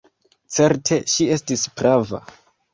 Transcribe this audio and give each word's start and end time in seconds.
Certe, 0.55 0.99
ŝi 1.17 1.29
estis 1.37 1.69
prava. 1.79 2.25